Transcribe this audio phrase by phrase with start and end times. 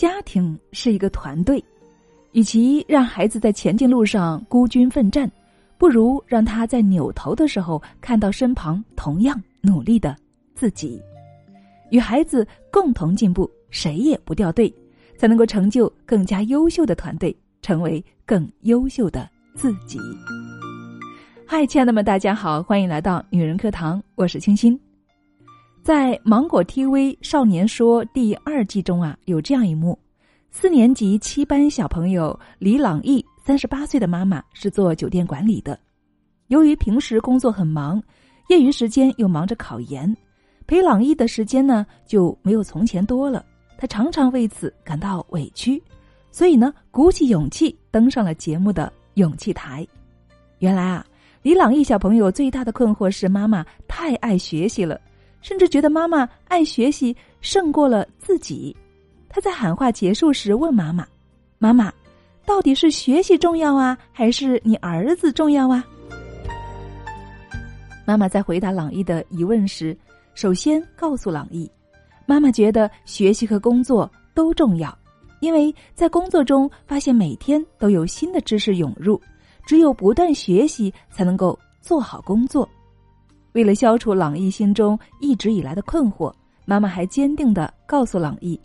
[0.00, 1.62] 家庭是一个团队，
[2.32, 5.30] 与其让孩子在前进路上孤军奋战，
[5.76, 10.16] 不如让他在扭头的时候看到身旁同样努力的
[10.54, 10.98] 自己，
[11.90, 14.74] 与孩子共同进步，谁也不掉队，
[15.18, 19.98] 才能够成就更加优秀的团队，成为更优秀的自己。
[21.46, 24.80] 嗨，亲爱的们，大家好，欢迎来到女人课堂，我是清新。
[25.82, 29.98] 在芒果 TV 少年说第二季中啊，有这样一幕：
[30.50, 35.78] 四年级七班小朋友李朗逸，三十八岁的妈妈是做酒店管理的。
[36.48, 38.00] 由于平时工作很忙，
[38.50, 40.14] 业余时间又忙着考研，
[40.66, 43.44] 陪朗逸的时间呢就没有从前多了。
[43.78, 45.82] 他常常为此感到委屈，
[46.30, 49.86] 所以呢，鼓起勇气登上了节目的勇气台。
[50.58, 51.06] 原来啊，
[51.40, 55.00] 李朗逸小朋友最大的困惑是妈妈太爱学习了。
[55.40, 58.76] 甚至觉得妈妈爱学习胜过了自己，
[59.28, 61.06] 他在喊话结束时问妈妈
[61.58, 61.92] ：“妈妈，
[62.44, 65.84] 到底是学习重要啊，还是你儿子重要啊？”
[68.04, 69.96] 妈妈在回答朗逸的疑问时，
[70.34, 71.70] 首先告诉朗逸
[72.26, 74.96] ：“妈妈觉得学习和工作都重要，
[75.40, 79.20] 因为在工作中发现每天都有新的知识涌入，
[79.64, 82.68] 只有不断学习才能够做好工作。”
[83.52, 86.32] 为了消除朗逸心中一直以来的困惑，
[86.64, 88.58] 妈妈还坚定的告诉朗逸，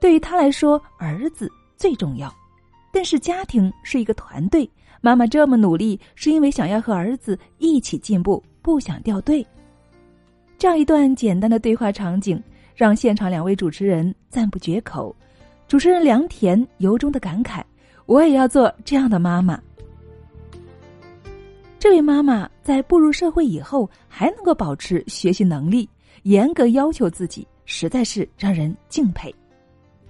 [0.00, 2.32] 对于他来说，儿子最重要。
[2.92, 4.68] 但是家庭是一个团队，
[5.00, 9.46] 妈妈这么努力是因为想要和儿子一起进步，不想掉队。
[10.58, 12.42] 这样一段简单的对话场景，
[12.74, 15.14] 让现场两位主持人赞不绝口。
[15.68, 17.62] 主持人梁田由衷的感慨
[18.06, 19.60] ：“我也要做这样的妈妈。”
[21.88, 25.88] 这位妈妈在步入社会以后还能够保持学习能力，
[26.24, 29.32] 严格要求自己，实在是让人敬佩。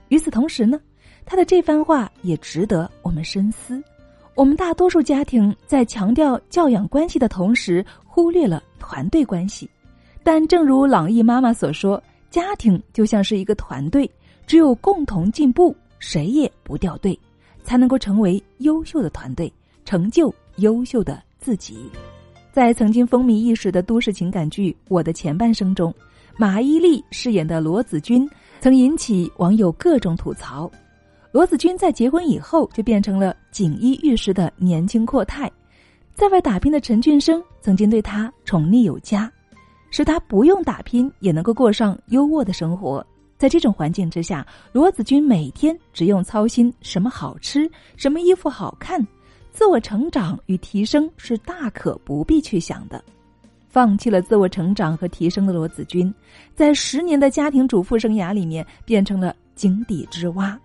[0.08, 0.80] 与此同时呢，
[1.26, 3.84] 她的这番话也值得我们深思。
[4.34, 9.68] 我们大多数家庭在强调教养关系的同时，忽略了团队关系。
[10.22, 14.10] 但正如朗逸妈妈所说，家庭就像是一个团队，
[14.46, 17.20] 只有共同进步，谁也不掉队，
[17.64, 19.52] 才能够成为优秀的团队，
[19.84, 21.22] 成就优秀的。
[21.46, 21.88] 自己，
[22.50, 25.94] 在曾经风靡一时的都市情感剧《我的前半生》中，
[26.36, 30.68] 马伊琍饰演的罗子君曾引起网友各种吐槽。
[31.30, 35.48] 罗子君在结婚以后就变成了锦衣玉食的年轻阔太，
[36.14, 39.30] 在外打拼的陈俊生曾经对她宠溺有加，
[39.92, 43.06] 使她不用打拼也能够过上优渥的生活。
[43.38, 49.00] 在这种环境之下，罗子君每天只用操心什么好吃、什么衣服好看。
[49.56, 53.02] 自我成长与提升是大可不必去想的，
[53.70, 56.12] 放弃了自我成长和提升的罗子君，
[56.54, 60.60] 在十年的家庭主妇生涯里面变成了井底之蛙。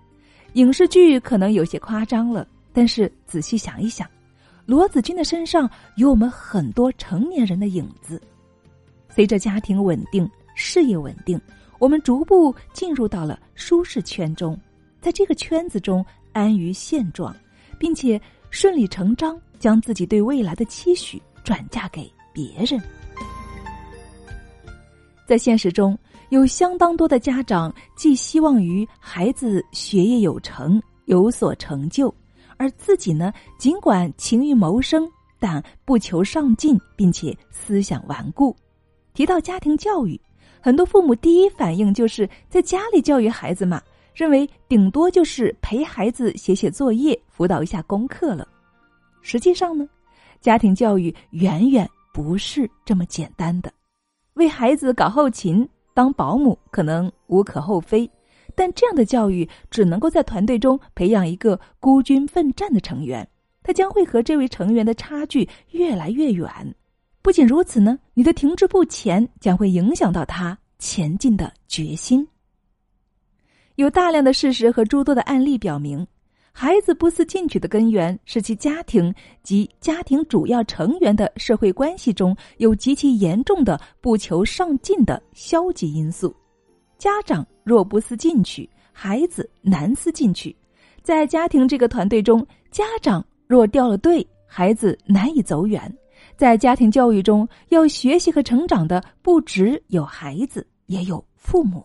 [0.56, 4.06] 影视剧可能有些夸张了，但是仔细想一想，
[4.66, 8.22] 罗子君的身上有我们很多成年人的影子。
[9.08, 11.40] 随着家庭稳定、事业稳定，
[11.80, 14.60] 我们逐步进入到了舒适圈中，
[15.00, 17.34] 在这个圈子中安于现状，
[17.80, 18.22] 并且。
[18.52, 22.80] 顺理成章将自己对未来的期许转嫁给别人，
[25.26, 25.98] 在现实中，
[26.30, 32.14] 有相当多的家长寄希望于孩子学业有成、有所成就，
[32.58, 35.10] 而自己呢，尽管勤于谋生，
[35.40, 38.54] 但不求上进，并且思想顽固。
[39.14, 40.20] 提到家庭教育，
[40.60, 43.82] 很多父母第一反应就是在家里教育孩子嘛。
[44.14, 48.48] 认为顶多就是陪孩子写写作业、辅导一下功课了。
[49.22, 49.88] 实际上呢，
[50.40, 53.72] 家庭教育远远不是这么简单的。
[54.34, 58.10] 为孩子搞后勤、当保姆可能无可厚非，
[58.56, 63.28] 但这样的教育只能够在团队中培养一个孤军奋战的成员，
[63.62, 66.50] 他将会和这位成员的差距越来越远。
[67.22, 72.28] 不仅如此呢，你的停滞不前将会影响到他前进的决心。
[73.82, 76.06] 有大量的事实和诸多的案例表明，
[76.52, 79.12] 孩子不思进取的根源是其家庭
[79.42, 86.32] 及家庭主要成员的社会关系中有极其严重的不求上进的消极因素。
[87.00, 90.56] 家长若不思进取，孩子难思进取。
[91.02, 95.92] 在家庭这个团队中，家长若掉了队，孩子难以走远。
[96.38, 101.84] 在家庭教育中，要学习和成长的不只有孩子，也有父母。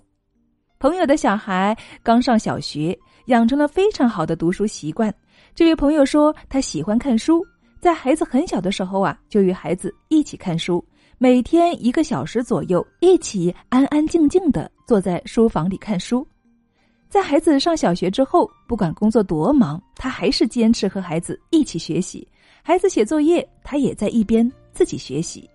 [0.78, 2.96] 朋友的小孩刚上小学，
[3.26, 5.12] 养成了非常好的读书习惯。
[5.54, 7.42] 这位朋友说，他喜欢看书，
[7.80, 10.84] 在孩子很小的时候啊，就与孩子一起看书，
[11.16, 16.26] 每天一个小时左右，一起安安静静的坐在书房里看书。
[17.08, 22.26] 在孩子上小学之后，不管工作多忙，他还是坚持和孩子一起学习。
[22.62, 25.48] 孩子写作业，他也在一边自己学习。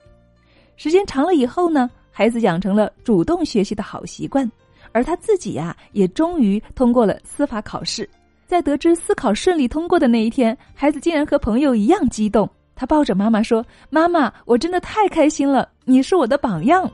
[0.78, 4.50] 时间长了以后呢，孩子养成了主动学习的好习惯，
[4.92, 8.10] 而他自己呀，也终于通过了司法考试。
[8.46, 12.50] 在得知司考顺利通过的那一天，孩子竟然和朋友一样激动。
[12.76, 16.92] 他抱着妈妈说：“妈妈，我真的太开心了，你是我的榜样。”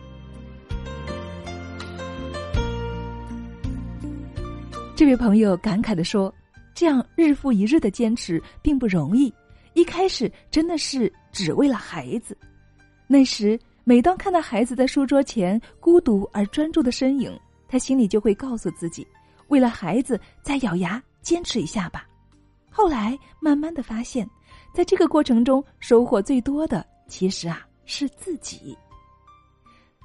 [4.96, 6.34] 这位朋友感慨的说
[6.76, 9.34] ：“这样日复一日的坚持并不容易。
[9.74, 12.38] 一开始真的是只为了孩子。
[13.08, 17.32] 那时，每当看到孩子在书桌前孤独而专注的身影，
[17.68, 19.06] 他心里就会告诉自己：
[19.48, 22.08] 为了孩子，再咬牙坚持一下吧。
[22.70, 24.30] 后来，慢慢的发现，
[24.74, 28.78] 在这个过程中收获最多的，其实啊是自己。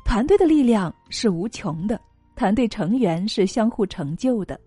[0.04, 2.00] 团队的力量是无穷的，
[2.34, 4.58] 团队成员是相互成就的。”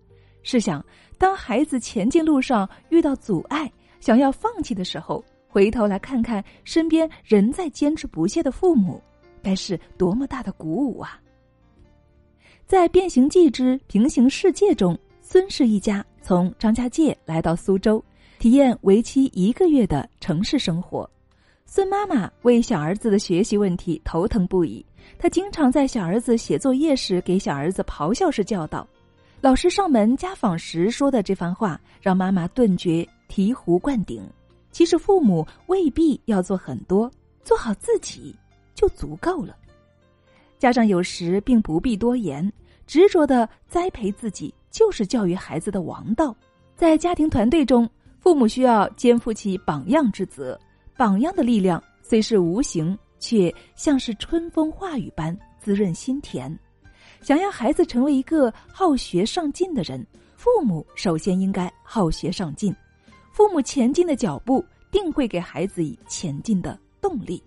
[0.42, 0.84] 试想，
[1.18, 9.02] 当孩子前进路上遇到阻碍，想要放弃的时候，回头来看看身边仍在坚持不懈的父母，
[9.42, 11.20] 该是多么大的鼓舞啊！
[12.66, 18.02] 在《变形记之平行世界》中，孙氏一家从张家界来到苏州，
[18.40, 21.08] 体验为期一个月的城市生活。
[21.64, 24.84] 孙妈妈为小儿子的学习问题头疼不已，
[25.16, 28.84] 她经常在小儿子写作业时给小儿子咆哮式教导。
[29.40, 34.28] 老师上门家访时说的这番话，让妈妈顿觉醍醐灌顶。
[34.72, 37.08] 其实父母未必要做很多，
[37.44, 38.34] 做好自己
[38.74, 39.56] 就足够了。
[40.58, 42.50] 家长有时并不必多言，
[42.86, 46.34] 执着的栽培自己就是教育孩子的王道。
[46.74, 47.88] 在家庭团队中，
[48.18, 50.58] 父母需要肩负起榜样之责。
[50.96, 56.58] 榜样的力量虽是无形，却像是春风化雨般滋润心田。
[57.20, 60.04] 想要孩子成为一个好学上进的人，
[60.36, 62.74] 父母首先应该好学上进。
[63.30, 67.42] 父母前进的脚步，定会给孩子以前进的动力。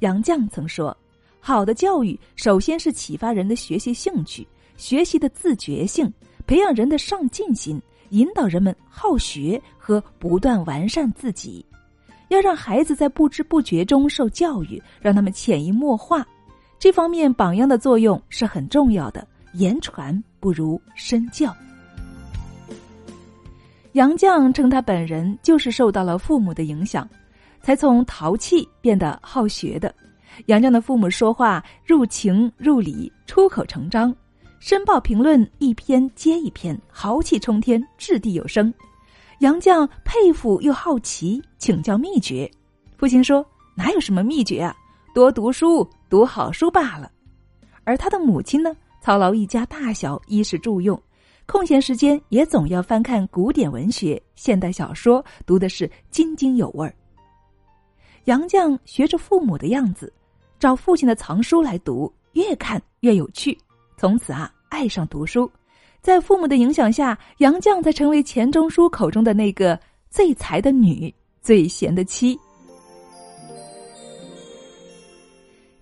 [0.00, 0.96] 杨绛曾说
[1.40, 4.46] ：“好的教育，首先是启发人的学习兴趣、
[4.76, 6.12] 学习的自觉性，
[6.46, 7.80] 培养人的上进心，
[8.10, 11.64] 引导人们好学和不断完善自己。
[12.28, 16.26] 要让孩子在不知不觉中受教育，让他们潜移默化。”
[16.78, 21.56] 这方面榜样的作用是很重要的，言传不如身教。
[23.92, 27.08] 杨绛称，他本人就是受到了父母的影响，
[27.62, 29.92] 才从淘气变得好学的。
[30.46, 34.14] 杨绛的父母说话入情入理，出口成章，
[34.60, 38.72] 申报评论一篇接一篇，豪气冲天，掷地有声。
[39.40, 42.50] 杨绛佩服又好奇，请教秘诀。
[42.96, 43.44] 父亲说
[43.76, 44.74] ：“哪有什么秘诀啊？”
[45.14, 47.10] 多读书，读好书罢了。
[47.84, 51.00] 而他的母亲呢，操劳一家大小衣食住用，
[51.46, 56.94] 空闲时间也总要翻看古典文学、现代小说，读的是津津有味儿。
[58.24, 60.12] 杨绛学着父母的样子，
[60.58, 63.56] 找父亲的藏书来读，越看越有趣，
[63.96, 65.50] 从此啊爱上读书。
[66.00, 69.78] 在父母的影响下，杨绛才成为钱钟书口中的那个
[70.10, 72.38] 最才的女、最贤的妻。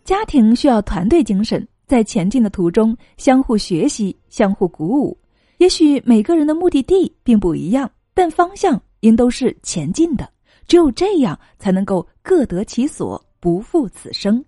[0.05, 5.17] 家庭需要团队精神，在前进的途中相互学习、相互鼓舞。
[5.59, 10.29] 也许每个人的目的地并不一样，但方向应都是前进的。
[10.69, 14.45] 只有这样，才能够各得其所，不负此生。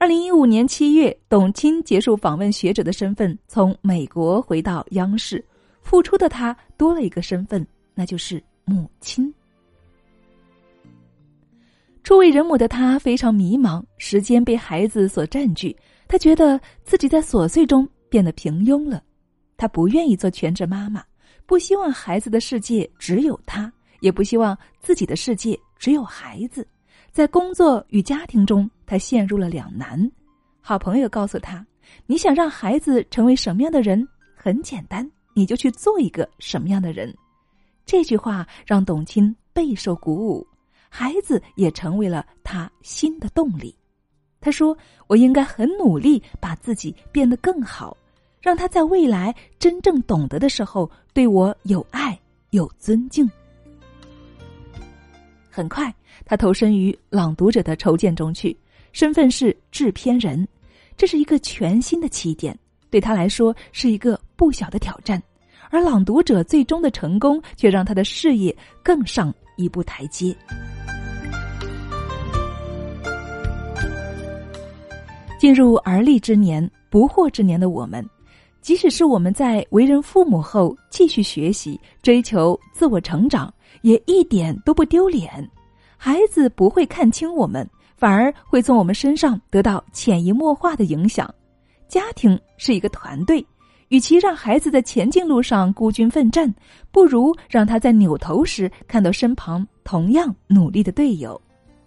[0.00, 5.44] 二零一五年七月，董卿结束访问学者的身份，从美国回到央视，
[5.82, 9.30] 复出的她多了一个身份，那就是母亲。
[12.02, 15.76] 初为人母的她非常迷茫，时间被孩子所占据，
[16.08, 19.02] 她觉得自己在琐碎中变得平庸了。
[19.58, 21.04] 她不愿意做全职妈妈，
[21.44, 26.66] 不希望孩子的世界只有她，也不希望自己的世界只有孩子。
[27.12, 30.10] 在工作与家庭中，他陷入了两难。
[30.60, 31.64] 好朋友告诉他
[32.06, 34.04] ：“你想让孩子成为什么样的人？
[34.34, 37.16] 很简单，你就去做一个什么样的人。”
[37.86, 40.44] 这句话让董卿备受鼓舞。
[40.88, 43.72] 孩子也成为了他新的动力。
[44.40, 47.96] 他说：“我应该很努力，把自己变得更好，
[48.40, 52.18] 让他在未来真正懂得的时候，对我有爱、
[52.50, 53.30] 有尊敬。”
[55.48, 55.94] 很快，
[56.24, 58.56] 他投身于《朗读者》的筹建中去，
[58.92, 60.46] 身份是制片人。
[60.96, 62.56] 这是一个全新的起点，
[62.90, 65.22] 对他来说是一个不小的挑战。
[65.70, 70.36] 而《朗读者》最终的成功，却让他的事业更上一步台阶。
[75.38, 78.04] 进入而立之年、不惑之年的我们，
[78.60, 85.48] 即使是我们在为人父母后继续学习、追求自我成长，也一点都不丢脸。
[85.96, 87.66] 孩子不会看清我们，
[88.00, 91.32] 反而会从我们身上得到潜移默化的影响。
[91.86, 93.46] 家庭是一个团队，
[93.88, 96.52] 与其让孩子在前进路上孤军奋战，
[96.90, 101.40] 不如让他在扭头时看到身旁同样努力的队友，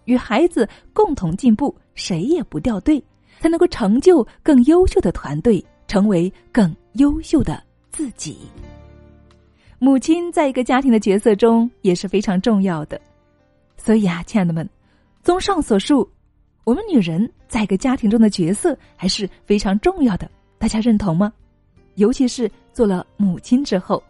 [0.06, 3.04] 与孩子共同进步，谁也不掉队，
[3.42, 5.62] 才能够成就更优秀的团队。
[5.86, 8.38] 成为更优秀的自己。
[9.78, 13.00] 母亲在一个家庭的角色中也是非常重要的，
[13.78, 14.68] 所以啊，亲爱的们，
[15.24, 16.08] 综上所述，
[16.66, 21.32] 我们女人在一个家庭中的角色还是非常重要的，大家认同吗？
[21.96, 24.04] 尤其是做了母亲之后，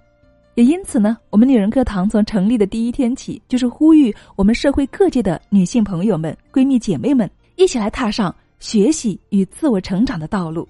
[0.56, 10.68] 也因此呢，我们女人课堂从成立的第一天起，就是呼吁我们社会各界的女性朋友们、闺蜜姐妹们一起来踏上学习与自我成长的道路。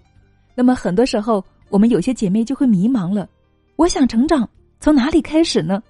[0.56, 3.30] 那么很多时候，我们有些姐妹就会迷茫了。
[3.78, 4.48] 我想成长，
[4.82, 5.82] 从哪里开始呢？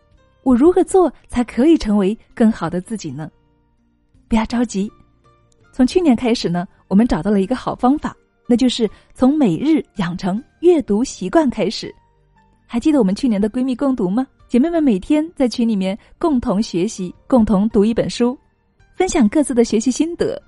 [0.44, 3.32] 我如何做才可以成为更好的自己呢？
[4.34, 4.92] 不要着急，
[5.72, 11.94] 从去年开始呢，我们找到了一个好方法，那就是从每日养成阅读习惯开始。
[12.66, 14.26] 还记得我们去年的闺蜜共读吗？
[14.48, 18.36] 姐妹们每天在群里面共同学习，共同读一本书，
[18.96, 20.42] 分享各自的学习心得。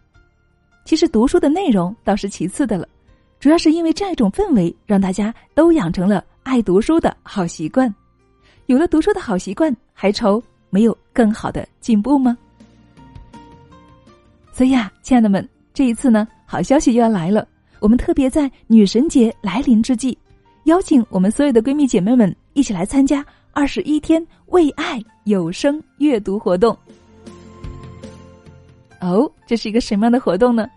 [0.84, 2.90] 其实读书的内容倒是其次的了。
[3.40, 7.94] 主要是因为这样一种氛围，让大家都养成了爱读书的好习惯。
[8.66, 12.36] 有了读书的好习惯，还愁没有更好的进步吗？
[14.56, 17.46] 所以啊，亲爱的们，这一次呢，好消息又要来了。
[17.82, 20.18] 我们特别在女神节来临之际，
[20.64, 26.74] 邀请我们所有的闺蜜姐妹们一起来参加二十一天为爱有声阅读活动。
[29.02, 30.70] 哦，这是一个什么样的活动呢？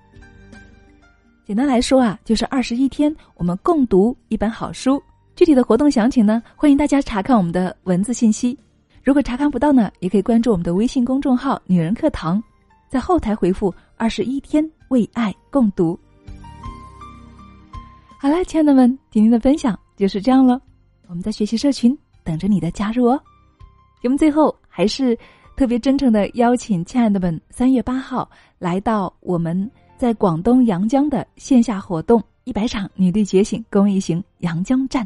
[1.46, 5.00] 简单来说啊，就是二十一天，我们共读一本好书。
[5.36, 8.58] 具体的活动详情呢，欢迎大家查看我们的文字信息。
[9.04, 12.42] 如果查看不到呢，也可以关注我们的微信公众号“女人课堂”，
[12.88, 15.98] 在后台回复“二十一天为爱共读”。
[18.18, 20.60] 好了，亲爱的们，今天的分享就是这样了。
[21.06, 23.20] 我们在学习社群等着你的加入哦。
[24.02, 25.16] 节目最后还是
[25.56, 28.28] 特别真诚的邀请亲爱的们，三月八号
[28.58, 29.70] 来到我们。
[29.96, 35.04] 在广东阳江的线下活动“一百场女力觉醒公益行阳江站”，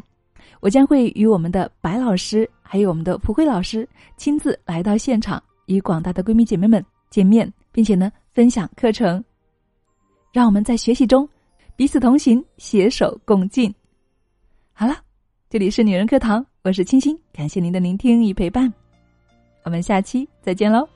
[0.61, 9.23] 我将会与我们的白老师还有我们的蒲慧老师亲自来到现场，与广大的闺蜜姐妹们见面，并且呢分享课程。
[10.31, 11.29] 让我们在学习中
[11.75, 13.71] 彼此同行，携手共进。
[14.73, 14.97] 好了，
[15.47, 18.73] 这里是女人课堂，我是青青，感谢您的聆听与陪伴，
[19.63, 20.89] 我们下期再见喽。